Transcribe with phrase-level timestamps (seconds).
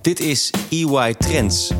[0.00, 1.72] Dit is EY Trends.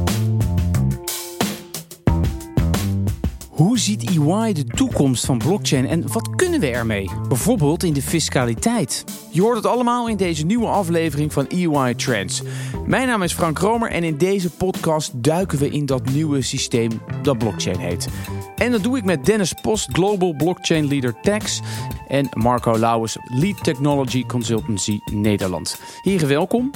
[3.48, 7.10] Hoe ziet EY de toekomst van blockchain en wat kunnen we ermee?
[7.28, 9.04] Bijvoorbeeld in de fiscaliteit.
[9.30, 12.42] Je hoort het allemaal in deze nieuwe aflevering van EY Trends.
[12.86, 16.90] Mijn naam is Frank Romer en in deze podcast duiken we in dat nieuwe systeem
[17.22, 18.08] dat blockchain heet.
[18.56, 21.60] En dat doe ik met Dennis Post, Global Blockchain Leader Tax
[22.08, 25.80] en Marco Lauwers, Lead Technology Consultancy Nederland.
[26.02, 26.70] Heren, welkom.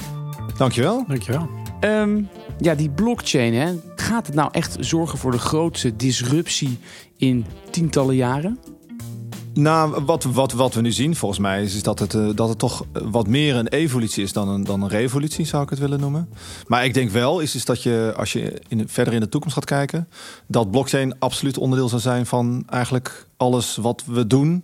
[0.57, 1.03] Dankjewel.
[1.07, 1.49] Dankjewel.
[1.81, 6.79] Um, ja, die blockchain, hè, gaat het nou echt zorgen voor de grootste disruptie
[7.17, 8.59] in tientallen jaren?
[9.53, 12.49] Nou, wat, wat, wat we nu zien volgens mij is, is dat, het, uh, dat
[12.49, 15.79] het toch wat meer een evolutie is dan een, dan een revolutie, zou ik het
[15.79, 16.29] willen noemen.
[16.67, 19.55] Maar ik denk wel, is, is dat je als je in, verder in de toekomst
[19.55, 20.07] gaat kijken,
[20.47, 24.63] dat blockchain absoluut onderdeel zal zijn van eigenlijk alles wat we doen.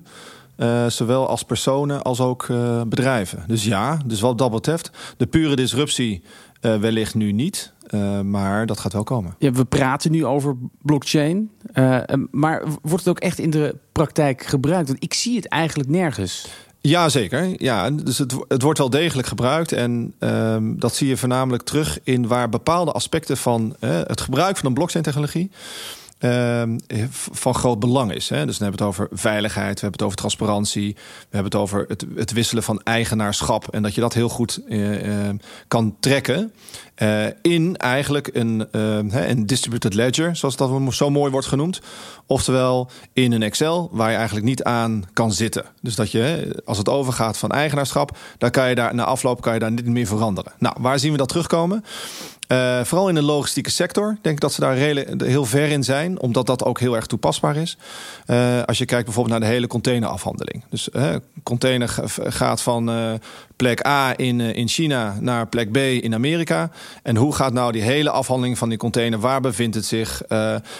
[0.59, 3.43] Uh, zowel als personen als ook uh, bedrijven.
[3.47, 6.21] Dus ja, dus wat dat betreft, de pure disruptie
[6.61, 7.73] uh, wellicht nu niet.
[8.23, 9.35] Maar dat gaat wel komen.
[9.39, 11.49] Ja, we praten nu over blockchain.
[12.31, 14.87] Maar wordt het ook echt in de praktijk gebruikt?
[14.87, 16.47] Want ik zie het eigenlijk nergens.
[16.81, 17.63] Ja, zeker.
[17.63, 19.71] Ja, dus het, het wordt wel degelijk gebruikt.
[19.71, 24.67] En um, dat zie je voornamelijk terug in waar bepaalde aspecten van het gebruik van
[24.67, 25.51] een blockchain-technologie.
[26.19, 26.63] Uh,
[27.31, 28.29] van groot belang is.
[28.29, 28.45] Hè?
[28.45, 31.61] Dus dan hebben we het over veiligheid, we hebben het over transparantie, we hebben het
[31.61, 35.29] over het, het wisselen van eigenaarschap en dat je dat heel goed uh, uh,
[35.67, 36.53] kan trekken
[36.95, 41.81] uh, in eigenlijk een, een distributed ledger, zoals dat zo mooi wordt genoemd.
[42.25, 45.65] Oftewel in een Excel waar je eigenlijk niet aan kan zitten.
[45.81, 49.53] Dus dat je, als het overgaat van eigenaarschap, dan kan je daar na afloop kan
[49.53, 50.53] je daar niet meer veranderen.
[50.57, 51.83] Nou, waar zien we dat terugkomen?
[52.51, 54.11] Uh, vooral in de logistieke sector.
[54.11, 57.55] Ik denk dat ze daar heel ver in zijn, omdat dat ook heel erg toepasbaar
[57.55, 57.77] is.
[58.27, 60.63] Uh, als je kijkt bijvoorbeeld naar de hele containerafhandeling.
[60.69, 62.91] Dus uh, container gaat van
[63.59, 66.71] plek A in, in China naar plek B in Amerika.
[67.03, 69.19] En hoe gaat nou die hele afhandeling van die container?
[69.19, 70.21] Waar bevindt het zich?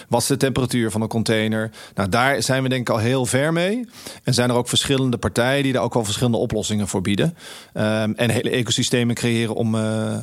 [0.08, 1.70] wat is de temperatuur van de container?
[1.94, 3.88] Nou, daar zijn we denk ik al heel ver mee.
[4.24, 7.36] En zijn er ook verschillende partijen die daar ook wel verschillende oplossingen voor bieden.
[7.74, 9.74] Um, en hele ecosystemen creëren om,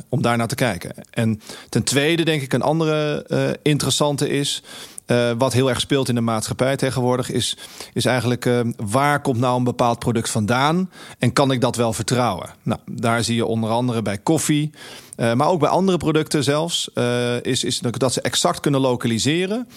[0.08, 0.92] om daar naar te kijken.
[1.10, 3.26] En ten tweede denk ik een andere
[3.62, 4.62] interessante is...
[5.08, 7.56] Uh, wat heel erg speelt in de maatschappij tegenwoordig, is,
[7.92, 11.92] is eigenlijk uh, waar komt nou een bepaald product vandaan en kan ik dat wel
[11.92, 12.50] vertrouwen?
[12.62, 14.70] Nou, daar zie je onder andere bij koffie,
[15.16, 16.90] uh, maar ook bij andere producten zelfs,
[17.42, 19.68] is, is dat ze exact kunnen lokaliseren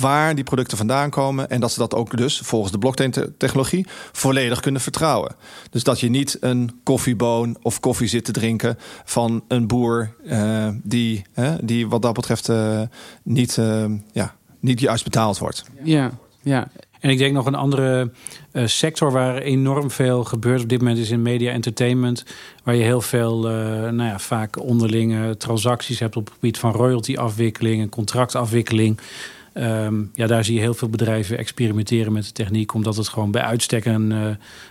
[0.00, 4.60] waar die producten vandaan komen en dat ze dat ook dus volgens de blockchain-technologie volledig
[4.60, 5.34] kunnen vertrouwen.
[5.70, 10.14] Dus dat je niet een koffieboon of koffie zit te drinken van een boer
[10.82, 11.22] die,
[11.60, 12.48] die wat dat betreft
[13.22, 13.58] niet,
[14.12, 15.64] ja, niet juist betaald wordt.
[15.82, 16.10] Ja,
[16.42, 16.68] ja.
[17.00, 18.10] En ik denk nog een andere
[18.52, 22.24] uh, sector waar enorm veel gebeurt op dit moment is in media entertainment.
[22.64, 23.54] Waar je heel veel, uh,
[23.90, 28.98] nou ja, vaak onderlinge transacties hebt op het gebied van royalty-afwikkeling en contractafwikkeling.
[29.60, 33.30] Um, ja, daar zie je heel veel bedrijven experimenteren met de techniek, omdat het gewoon
[33.30, 34.26] bij uitstek een, uh,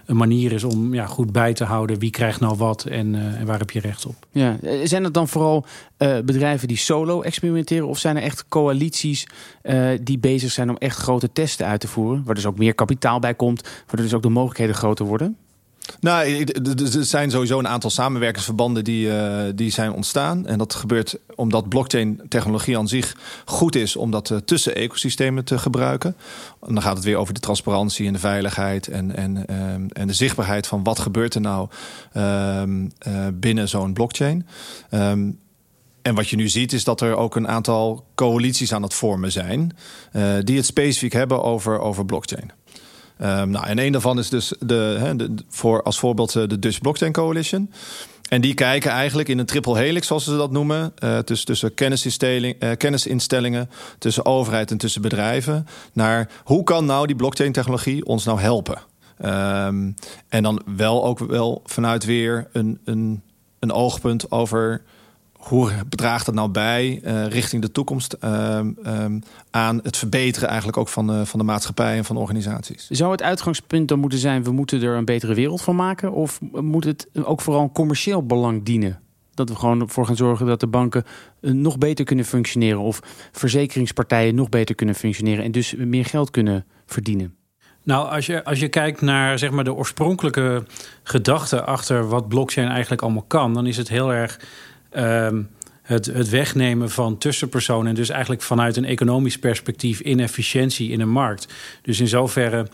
[0.06, 3.40] een manier is om ja, goed bij te houden wie krijgt nou wat en, uh,
[3.40, 4.16] en waar heb je recht op.
[4.32, 4.58] Ja.
[4.84, 5.66] Zijn het dan vooral
[5.98, 9.28] uh, bedrijven die solo experimenteren, of zijn er echt coalities
[10.02, 13.20] die bezig zijn om echt grote testen uit te voeren, waar dus ook meer kapitaal
[13.20, 15.38] bij komt, waardoor dus ook de mogelijkheden groter worden?
[16.00, 16.46] Nou,
[16.86, 20.48] er zijn sowieso een aantal samenwerkingsverbanden die, uh, die zijn ontstaan.
[20.48, 25.58] En dat gebeurt omdat blockchain-technologie aan zich goed is om dat uh, tussen ecosystemen te
[25.58, 26.16] gebruiken.
[26.68, 30.08] En dan gaat het weer over de transparantie en de veiligheid en, en, um, en
[30.08, 31.70] de zichtbaarheid van wat gebeurt er nou
[32.18, 32.92] um,
[33.34, 34.48] binnen zo'n blockchain.
[34.92, 35.40] Um,
[36.02, 39.32] en wat je nu ziet is dat er ook een aantal coalities aan het vormen
[39.32, 39.76] zijn
[40.44, 42.52] die het specifiek hebben over, over blockchain.
[43.22, 44.98] Um, nou, en een daarvan is dus de,
[45.50, 47.72] voor, als voorbeeld eh, de Dutch Blockchain Coalition.
[48.30, 51.74] En die kijken eigenlijk in een triple helix, zoals ze dat noemen, uh, tussen, tussen
[52.60, 58.40] uh, kennisinstellingen, tussen overheid en tussen bedrijven, naar hoe kan nou die blockchain-technologie ons nou
[58.40, 58.78] helpen?
[59.26, 59.96] Um,
[60.28, 63.22] en dan wel ook wel vanuit weer een, een,
[63.60, 64.82] een oogpunt over
[65.40, 70.78] hoe bedraagt dat nou bij uh, richting de toekomst uh, um, aan het verbeteren eigenlijk
[70.78, 72.88] ook van de, van de maatschappij en van organisaties?
[72.90, 76.12] Zou het uitgangspunt dan moeten zijn, we moeten er een betere wereld van maken?
[76.12, 79.00] Of moet het ook vooral een commercieel belang dienen?
[79.34, 81.04] Dat we gewoon ervoor gaan zorgen dat de banken
[81.42, 83.00] uh, nog beter kunnen functioneren of
[83.32, 87.36] verzekeringspartijen nog beter kunnen functioneren en dus meer geld kunnen verdienen?
[87.84, 90.64] Nou, als je, als je kijkt naar zeg maar, de oorspronkelijke
[91.04, 94.40] gedachte achter wat blockchain eigenlijk allemaal kan, dan is het heel erg
[94.98, 95.50] Um,
[95.82, 97.88] het, het, wegnemen van tussenpersonen.
[97.88, 101.48] En dus eigenlijk vanuit een economisch perspectief inefficiëntie in een markt.
[101.82, 102.68] Dus in zoverre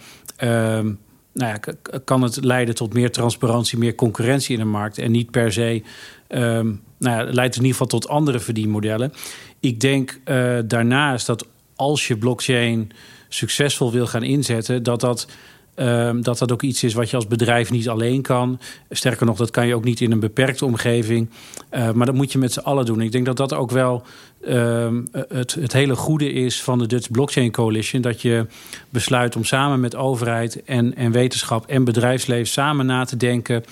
[0.44, 1.00] um,
[1.34, 1.74] nou ja,
[2.04, 4.98] kan het leiden tot meer transparantie, meer concurrentie in een markt.
[4.98, 5.82] En niet per se
[6.30, 9.14] um, nou ja, leidt in ieder geval tot andere verdienmodellen.
[9.60, 12.92] Ik denk uh, daarnaast dat als je blockchain
[13.30, 15.28] succesvol wil gaan inzetten, dat dat
[15.76, 18.60] Ehm, dat dat ook iets is wat je als bedrijf niet alleen kan.
[18.90, 21.30] Sterker nog, dat kan je ook niet in een beperkte omgeving.
[21.72, 23.02] Uh, maar dat moet je met z'n allen doen.
[23.02, 24.04] Ik denk dat dat ook wel
[24.48, 28.02] uh, het, het hele goede is van de Dutch Blockchain Coalition.
[28.02, 28.48] Dat je
[28.90, 33.64] besluit om samen met overheid en, en wetenschap en bedrijfsleven samen na te denken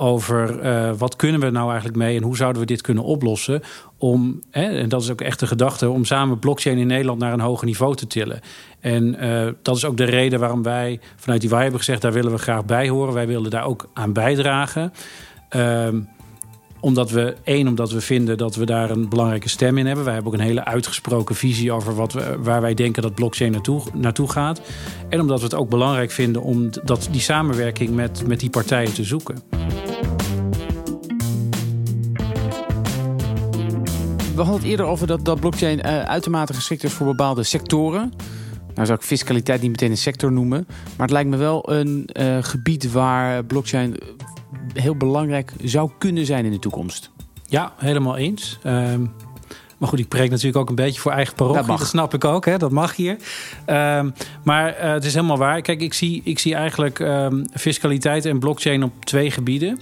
[0.00, 3.62] over uh, wat kunnen we nou eigenlijk mee en hoe zouden we dit kunnen oplossen
[3.96, 7.32] om, hè, en dat is ook echt de gedachte, om samen blockchain in Nederland naar
[7.32, 8.40] een hoger niveau te tillen.
[8.80, 12.12] En uh, dat is ook de reden waarom wij vanuit die wij hebben gezegd, daar
[12.12, 13.14] willen we graag bij horen.
[13.14, 14.92] Wij willen daar ook aan bijdragen.
[15.56, 15.88] Uh,
[16.80, 20.04] omdat we, één, omdat we vinden dat we daar een belangrijke stem in hebben.
[20.04, 23.82] Wij hebben ook een hele uitgesproken visie over wat waar wij denken dat blockchain naartoe,
[23.94, 24.60] naartoe gaat.
[25.08, 28.94] En omdat we het ook belangrijk vinden om dat, die samenwerking met, met die partijen
[28.94, 29.67] te zoeken.
[34.38, 38.12] We hadden het eerder over dat, dat blockchain uh, uitermate geschikt is voor bepaalde sectoren.
[38.74, 40.66] Nou zou ik fiscaliteit niet meteen een sector noemen.
[40.68, 43.96] Maar het lijkt me wel een uh, gebied waar blockchain
[44.72, 47.10] heel belangrijk zou kunnen zijn in de toekomst.
[47.46, 48.58] Ja, helemaal eens.
[48.66, 49.12] Um,
[49.78, 51.66] maar goed, ik preek natuurlijk ook een beetje voor eigen parochie.
[51.66, 52.58] Dat, dat snap ik ook, hè?
[52.58, 53.16] dat mag hier.
[53.66, 54.12] Um,
[54.44, 55.60] maar uh, het is helemaal waar.
[55.60, 59.78] Kijk, ik zie, ik zie eigenlijk um, fiscaliteit en blockchain op twee gebieden.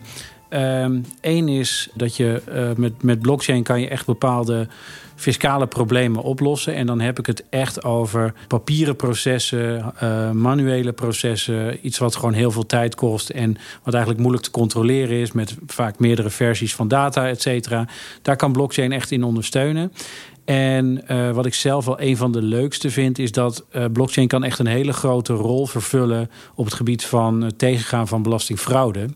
[0.48, 4.68] Eén um, is dat je uh, met, met blockchain kan je echt bepaalde
[5.14, 6.74] fiscale problemen oplossen.
[6.74, 11.86] En dan heb ik het echt over papieren processen, uh, manuele processen.
[11.86, 15.56] Iets wat gewoon heel veel tijd kost en wat eigenlijk moeilijk te controleren is met
[15.66, 17.88] vaak meerdere versies van data, et cetera.
[18.22, 19.92] Daar kan blockchain echt in ondersteunen.
[20.44, 24.44] En uh, wat ik zelf wel een van de leukste vind, is dat blockchain kan
[24.44, 29.08] echt een hele grote rol vervullen op het gebied van het tegengaan van belastingfraude.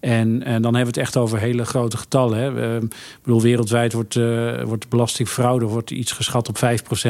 [0.00, 2.38] En, en dan hebben we het echt over hele grote getallen.
[2.38, 2.76] Hè.
[2.76, 2.92] Ik
[3.22, 6.60] bedoel, wereldwijd wordt, uh, wordt belastingfraude wordt iets geschat op 5%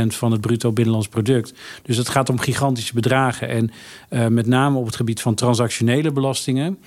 [0.07, 1.55] van het bruto binnenlands product.
[1.83, 3.49] Dus het gaat om gigantische bedragen.
[3.49, 3.71] En
[4.11, 6.79] uh, met name op het gebied van transactionele belastingen.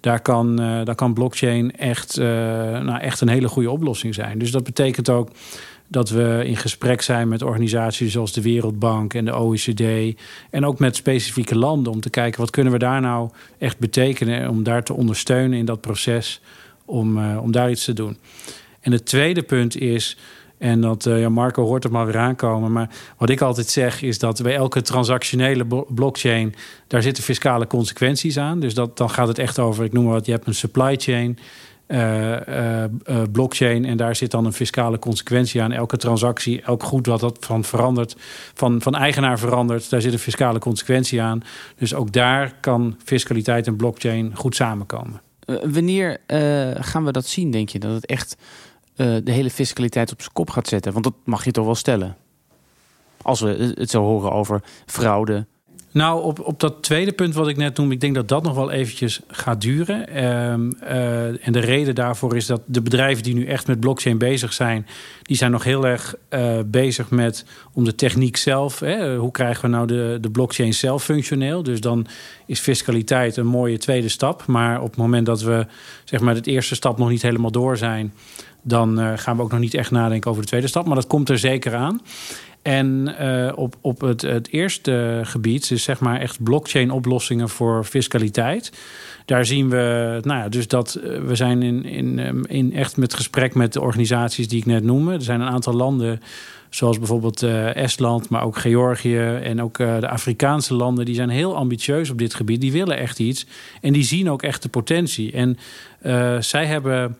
[0.00, 4.38] Daar kan, daar kan blockchain echt, nou, echt een hele goede oplossing zijn.
[4.38, 5.30] Dus dat betekent ook
[5.90, 10.16] dat we in gesprek zijn met organisaties zoals de Wereldbank en de OECD.
[10.50, 14.48] En ook met specifieke landen om te kijken wat kunnen we daar nou echt betekenen.
[14.48, 16.40] Om daar te ondersteunen in dat proces
[16.84, 18.16] om, uh, om daar iets te doen.
[18.80, 20.16] En het tweede punt is.
[20.58, 22.72] En dat, uh, ja, Marco hoort er maar weer aankomen.
[22.72, 26.54] Maar wat ik altijd zeg is dat bij elke transactionele blockchain...
[26.86, 28.60] daar zitten fiscale consequenties aan.
[28.60, 30.96] Dus dat, dan gaat het echt over, ik noem maar wat, je hebt een supply
[30.96, 31.38] chain...
[31.92, 32.84] Uh, uh,
[33.32, 33.84] blockchain.
[33.84, 35.72] En daar zit dan een fiscale consequentie aan.
[35.72, 38.16] Elke transactie, elk goed wat dat van verandert,
[38.54, 41.42] van, van eigenaar verandert, daar zit een fiscale consequentie aan.
[41.76, 45.20] Dus ook daar kan fiscaliteit en blockchain goed samenkomen.
[45.62, 46.20] wanneer
[46.80, 47.78] gaan we dat zien, denk je?
[47.78, 48.36] Dat het echt
[48.96, 50.92] de hele fiscaliteit op zijn kop gaat zetten?
[50.92, 52.16] Want dat mag je toch wel stellen?
[53.22, 55.46] Als we het zo horen over fraude,
[55.92, 58.54] nou, op, op dat tweede punt wat ik net noemde, ik denk dat dat nog
[58.54, 60.24] wel eventjes gaat duren.
[60.24, 64.18] Um, uh, en de reden daarvoor is dat de bedrijven die nu echt met blockchain
[64.18, 64.86] bezig zijn,
[65.22, 68.80] die zijn nog heel erg uh, bezig met om de techniek zelf.
[68.80, 71.62] Hè, hoe krijgen we nou de, de blockchain zelf functioneel?
[71.62, 72.06] Dus dan
[72.46, 74.46] is fiscaliteit een mooie tweede stap.
[74.46, 75.66] Maar op het moment dat we
[76.04, 78.12] zeg maar, het eerste stap nog niet helemaal door zijn,
[78.62, 80.86] dan uh, gaan we ook nog niet echt nadenken over de tweede stap.
[80.86, 82.00] Maar dat komt er zeker aan.
[82.62, 88.72] En uh, op, op het, het eerste gebied, dus zeg maar echt blockchain-oplossingen voor fiscaliteit.
[89.24, 93.14] Daar zien we, nou ja, dus dat uh, we zijn in, in, in echt met
[93.14, 95.12] gesprek met de organisaties die ik net noemde.
[95.12, 96.20] Er zijn een aantal landen,
[96.68, 97.42] zoals bijvoorbeeld
[97.74, 102.34] Estland, maar ook Georgië en ook de Afrikaanse landen, die zijn heel ambitieus op dit
[102.34, 102.60] gebied.
[102.60, 103.46] Die willen echt iets
[103.80, 105.32] en die zien ook echt de potentie.
[105.32, 105.58] En
[106.42, 107.16] zij hebben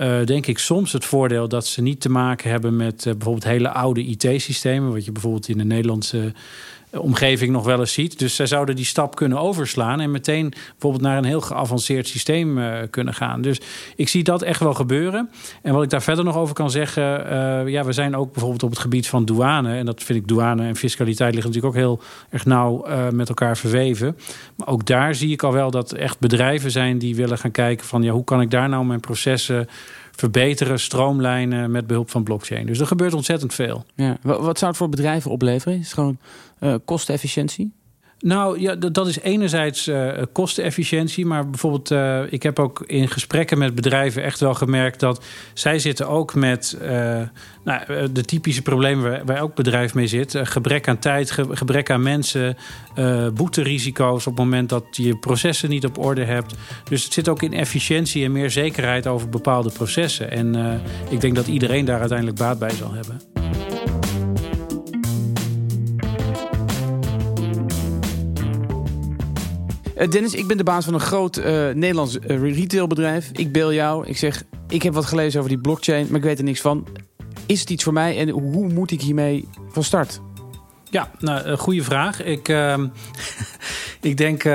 [0.00, 3.44] uh, denk ik soms het voordeel dat ze niet te maken hebben met uh, bijvoorbeeld
[3.44, 6.32] hele oude IT-systemen, wat je bijvoorbeeld in de Nederlandse
[6.92, 8.18] omgeving nog wel eens ziet.
[8.18, 12.60] Dus zij zouden die stap kunnen overslaan en meteen bijvoorbeeld naar een heel geavanceerd systeem
[12.90, 13.42] kunnen gaan.
[13.42, 13.60] Dus
[13.96, 15.30] ik zie dat echt wel gebeuren.
[15.62, 17.02] En wat ik daar verder nog over kan zeggen,
[17.70, 20.66] ja, we zijn ook bijvoorbeeld op het gebied van douane, en dat vind ik douane
[20.66, 24.16] en fiscaliteit liggen natuurlijk ook heel erg nauw met elkaar verweven.
[24.56, 27.86] Maar ook daar zie ik al wel dat echt bedrijven zijn die willen gaan kijken
[27.86, 29.68] van ja, hoe kan ik daar nou mijn processen
[30.18, 32.66] verbeteren, stroomlijnen met behulp van blockchain.
[32.66, 33.84] Dus er gebeurt ontzettend veel.
[33.94, 34.16] Ja.
[34.22, 35.78] Wat zou het voor bedrijven opleveren?
[35.78, 36.18] Is het gewoon
[36.60, 37.72] uh, kostenefficiëntie?
[38.20, 41.26] Nou, ja, dat is enerzijds uh, kostenefficiëntie.
[41.26, 45.78] Maar bijvoorbeeld, uh, ik heb ook in gesprekken met bedrijven echt wel gemerkt dat zij
[45.78, 47.20] zitten ook met uh,
[47.64, 50.38] nou, de typische problemen waar, waar elk bedrijf mee zit.
[50.42, 52.56] gebrek aan tijd, ge gebrek aan mensen,
[53.34, 56.54] boeterisico's op het moment dat je processen niet op orde hebt.
[56.88, 60.30] Dus het zit ook in efficiëntie en meer zekerheid over bepaalde processen.
[60.30, 63.37] En ik denk dat iedereen daar uiteindelijk baat bij zal hebben.
[69.98, 73.30] Uh, Dennis, ik ben de baas van een groot uh, Nederlands uh, retailbedrijf.
[73.32, 74.06] Ik bel jou.
[74.06, 76.86] Ik zeg, ik heb wat gelezen over die blockchain, maar ik weet er niks van.
[77.46, 80.20] Is het iets voor mij en hoe moet ik hiermee van start?
[80.90, 82.22] Ja, nou, goede vraag.
[82.22, 82.74] Ik, uh,
[84.00, 84.52] ik denk, uh,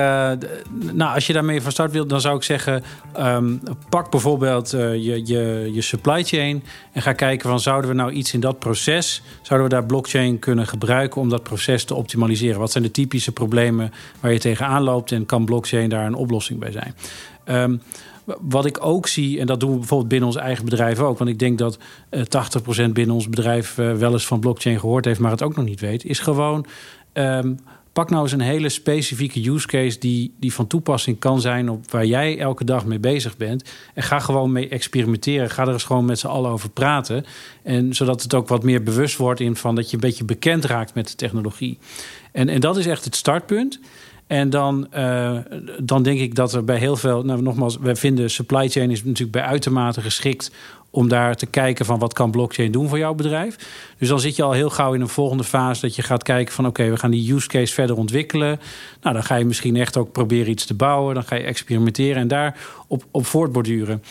[0.94, 2.84] nou, als je daarmee van start wilt, dan zou ik zeggen:
[3.20, 7.96] um, pak bijvoorbeeld uh, je, je, je supply chain en ga kijken van zouden we
[7.96, 11.96] nou iets in dat proces, zouden we daar blockchain kunnen gebruiken om dat proces te
[11.96, 12.60] optimaliseren?
[12.60, 16.60] Wat zijn de typische problemen waar je tegenaan loopt en kan blockchain daar een oplossing
[16.60, 16.96] bij zijn?
[17.46, 17.82] Um,
[18.42, 21.30] wat ik ook zie, en dat doen we bijvoorbeeld binnen ons eigen bedrijf ook, want
[21.30, 21.78] ik denk dat
[22.12, 25.56] uh, eh, 80% binnen ons bedrijf wel eens van blockchain gehoord heeft, maar het ook
[25.56, 26.66] nog niet weet, is gewoon.
[27.14, 27.60] Um,
[27.94, 31.92] pak nou eens een hele specifieke use case die, die van toepassing kan zijn op
[31.92, 33.72] waar jij elke dag mee bezig bent.
[33.94, 35.50] En ga gewoon mee experimenteren.
[35.50, 37.26] Ga er eens gewoon met z'n allen over praten.
[37.64, 40.66] En zodat het ook wat meer bewust wordt in van dat je een beetje bekend
[40.66, 41.78] raakt met de technologie.
[42.32, 43.80] En, en dat is echt het startpunt.
[44.28, 45.38] En dan, uh,
[45.82, 49.04] dan denk ik dat er bij heel veel, nou nogmaals, wij vinden supply chain is
[49.04, 50.52] natuurlijk bij uitermate geschikt
[50.96, 53.56] om daar te kijken van wat kan blockchain doen voor jouw bedrijf.
[53.98, 56.54] Dus dan zit je al heel gauw in een volgende fase dat je gaat kijken
[56.54, 58.60] van oké, we gaan die use case verder ontwikkelen.
[59.02, 61.14] Nou, dan ga je misschien echt ook proberen iets te bouwen.
[61.14, 62.58] Dan ga je experimenteren en daar
[62.88, 64.04] op, op voortborduren.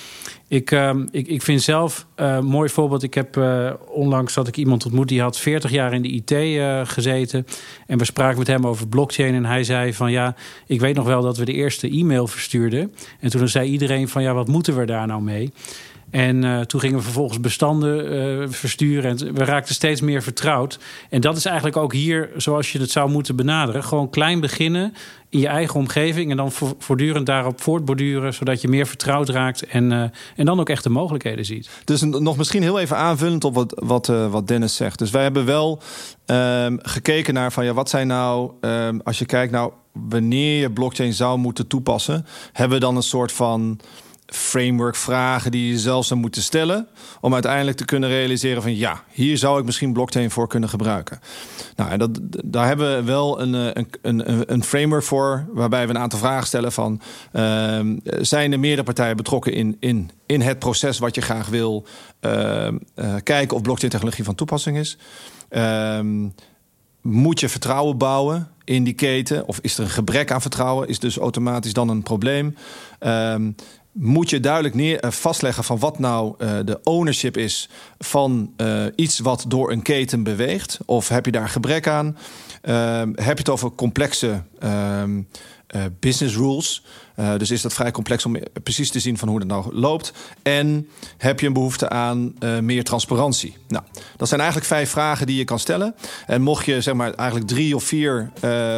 [0.48, 3.02] Ik, uh, ik, ik vind zelf uh, mooi voorbeeld.
[3.02, 6.30] Ik heb uh, onlangs dat ik iemand ontmoet die had 40 jaar in de IT
[6.30, 7.46] uh, gezeten.
[7.86, 9.34] En we spraken met hem over blockchain.
[9.34, 10.34] En hij zei van ja,
[10.66, 12.94] ik weet nog wel dat we de eerste e-mail verstuurden.
[13.20, 15.52] En toen zei iedereen van ja, wat moeten we daar nou mee?
[16.12, 19.10] En uh, toen gingen we vervolgens bestanden uh, versturen.
[19.10, 20.78] En we raakten steeds meer vertrouwd.
[21.10, 23.84] En dat is eigenlijk ook hier zoals je het zou moeten benaderen.
[23.84, 24.94] Gewoon klein beginnen
[25.28, 26.30] in je eigen omgeving.
[26.30, 28.34] En dan voortdurend daarop voortborduren.
[28.34, 29.66] Zodat je meer vertrouwd raakt.
[29.66, 30.02] En, uh,
[30.36, 31.68] en dan ook echt de mogelijkheden ziet.
[31.84, 34.98] Dus nog misschien heel even aanvullend op wat, wat, wat Dennis zegt.
[34.98, 35.82] Dus wij hebben wel
[36.26, 40.70] um, gekeken naar van ja, wat zijn nou, um, als je kijkt nou, wanneer je
[40.70, 43.80] blockchain zou moeten toepassen, hebben we dan een soort van
[44.34, 46.88] framework vragen die je zelf zou moeten stellen.
[47.20, 51.20] Om uiteindelijk te kunnen realiseren van ja, hier zou ik misschien blockchain voor kunnen gebruiken.
[51.76, 55.94] Nou, en dat, daar hebben we wel een, een, een, een framework voor waarbij we
[55.94, 57.00] een aantal vragen stellen van
[57.32, 57.80] uh,
[58.20, 61.86] zijn er meerdere partijen betrokken in, in, in het proces wat je graag wil
[62.20, 64.98] uh, uh, kijken of blockchain technologie van toepassing is.
[65.48, 66.28] Ehm,
[67.00, 69.46] moet je vertrouwen bouwen in die keten?
[69.46, 70.88] Of is er een gebrek aan vertrouwen?
[70.88, 72.56] Is dus automatisch dan een probleem?
[73.92, 77.68] Moet je duidelijk neer, uh, vastleggen van wat nou uh, de ownership is
[77.98, 80.78] van uh, iets wat door een keten beweegt.
[80.84, 82.16] Of heb je daar gebrek aan?
[83.14, 85.22] heb je het over complexe ehm,
[86.00, 86.84] business rules?
[87.36, 90.12] dus is dat vrij complex om precies te zien van hoe dat nou loopt.
[90.42, 93.56] En heb je een behoefte aan meer transparantie?
[93.68, 93.84] Nou,
[94.16, 95.94] dat zijn eigenlijk vijf vragen die je kan stellen.
[96.26, 98.30] En mocht je zeg maar eigenlijk drie of vier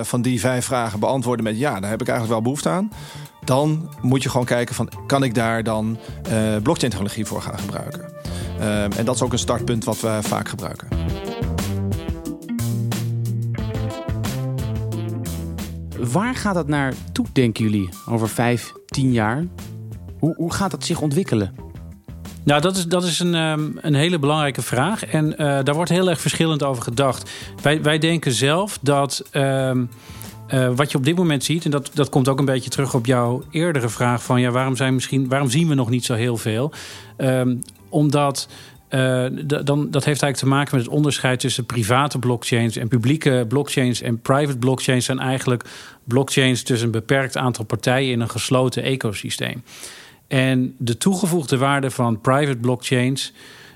[0.03, 2.91] van die vijf vragen beantwoorden met ja, daar heb ik eigenlijk wel behoefte aan
[3.45, 5.99] dan moet je gewoon kijken van kan ik daar dan
[6.29, 8.13] uh, blockchain technologie voor gaan gebruiken.
[8.59, 10.89] Uh, en dat is ook een startpunt wat we vaak gebruiken.
[15.99, 19.45] Waar gaat dat naartoe, denken jullie, over vijf, tien jaar?
[20.19, 21.55] Hoe, hoe gaat dat zich ontwikkelen?
[22.45, 25.05] Nou, dat is, dat is een, um, een hele belangrijke vraag.
[25.05, 27.31] En uh, daar wordt heel erg verschillend over gedacht.
[27.63, 29.23] Wij, wij denken zelf dat.
[29.33, 29.89] Um,
[30.49, 32.95] uh, wat je op dit moment ziet, en dat, dat komt ook een beetje terug
[32.95, 36.15] op jouw eerdere vraag: van ja, waarom, zijn misschien, waarom zien we nog niet zo
[36.15, 36.73] heel veel?
[37.19, 38.49] Um, omdat.
[38.91, 43.45] Uh, dan, dat heeft eigenlijk te maken met het onderscheid tussen private blockchains en publieke
[43.49, 44.03] blockchains.
[44.03, 45.65] En private blockchains zijn eigenlijk
[46.05, 49.63] blockchains tussen een beperkt aantal partijen in een gesloten ecosysteem.
[50.29, 53.33] En de toegevoegde waarde van private blockchains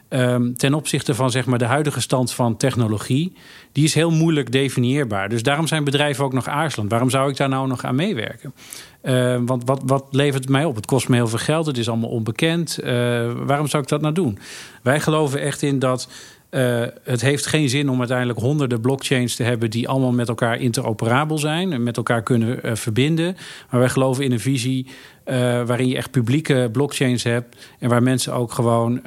[0.09, 3.33] um, ten opzichte van zeg maar, de huidige stand van technologie,
[3.73, 5.29] die is heel moeilijk definieerbaar.
[5.29, 6.91] Dus daarom zijn bedrijven ook nog aarzelend.
[6.91, 8.55] Waarom zou ik daar nou nog aan meewerken?
[9.03, 10.77] Uh, want wat, wat levert het mij op?
[10.77, 12.79] Het kost me heel veel geld, het is allemaal onbekend.
[12.83, 12.87] Uh,
[13.33, 14.39] waarom zou ik dat nou doen?
[14.83, 16.09] Wij geloven echt in dat
[16.51, 20.61] uh, het heeft geen zin om uiteindelijk honderden blockchains te hebben die allemaal met elkaar
[20.61, 23.37] interoperabel zijn en met elkaar kunnen uh, verbinden.
[23.71, 28.03] Maar wij geloven in een visie uh, waarin je echt publieke blockchains hebt en waar
[28.03, 29.03] mensen ook gewoon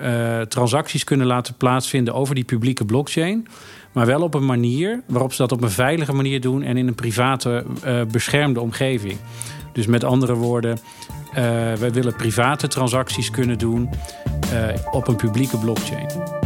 [0.47, 3.47] transacties kunnen laten plaatsvinden over die publieke blockchain.
[3.91, 6.87] Maar wel op een manier waarop ze dat op een veilige manier doen en in
[6.87, 7.65] een private,
[8.11, 9.17] beschermde omgeving.
[9.73, 10.77] Dus met andere woorden,
[11.79, 13.89] wij willen private transacties kunnen doen
[14.91, 16.40] op een publieke blockchain.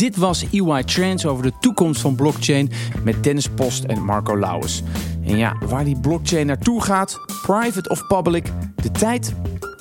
[0.00, 2.70] Dit was EY Trends over de toekomst van blockchain
[3.04, 4.82] met Dennis Post en Marco Lauwers.
[5.24, 9.34] En ja, waar die blockchain naartoe gaat, private of public, de tijd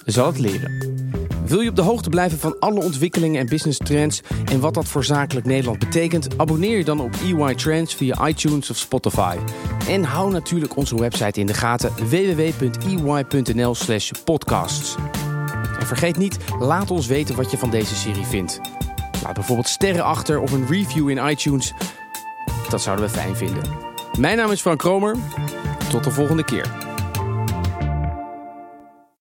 [0.06, 0.98] zal het leren.
[1.46, 4.22] Wil je op de hoogte blijven van alle ontwikkelingen en business trends
[4.52, 6.38] en wat dat voor zakelijk Nederland betekent?
[6.38, 9.38] Abonneer je dan op EY Trends via iTunes of Spotify.
[9.88, 14.96] En hou natuurlijk onze website in de gaten www.ey.nl/podcasts.
[15.80, 18.79] En vergeet niet, laat ons weten wat je van deze serie vindt.
[19.24, 21.74] Laat bijvoorbeeld sterren achter of een review in iTunes.
[22.70, 23.64] Dat zouden we fijn vinden.
[24.18, 25.16] Mijn naam is Frank Kromer.
[25.90, 26.89] Tot de volgende keer.